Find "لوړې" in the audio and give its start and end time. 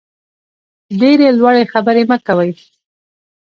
1.39-1.63